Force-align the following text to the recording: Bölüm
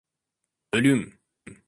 Bölüm 0.73 1.19